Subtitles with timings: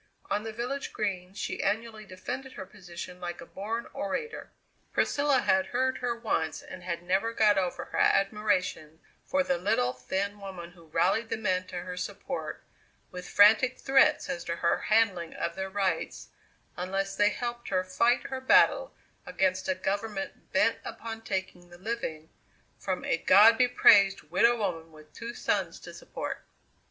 [0.31, 4.49] On the village Green she annually defended her position like a born orator.
[4.91, 9.93] Priscilla had heard her once and had never got over her admiration for the little,
[9.93, 12.63] thin woman who rallied the men to her support
[13.11, 16.29] with frantic threats as to her handling of their rights
[16.75, 18.95] unless they helped her fight her battle
[19.27, 22.31] against a government bent upon taking the living
[22.79, 26.43] from a "God be praised widow woman with two sons to support."